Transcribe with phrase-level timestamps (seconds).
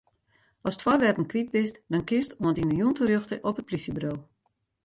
[0.69, 4.13] Ast foarwerpen kwyt bist, dan kinst oant yn 'e jûn terjochte op it plysjeburo.